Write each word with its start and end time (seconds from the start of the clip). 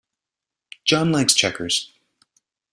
John 0.83 1.11
likes 1.11 1.35
checkers. 1.35 1.93